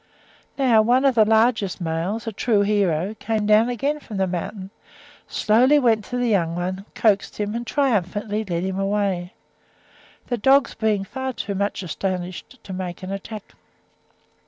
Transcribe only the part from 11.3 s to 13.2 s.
too much astonished to make an